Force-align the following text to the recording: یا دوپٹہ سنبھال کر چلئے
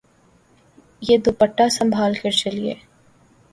یا 1.01 1.17
دوپٹہ 1.25 1.65
سنبھال 1.77 2.13
کر 2.21 2.31
چلئے 2.41 2.73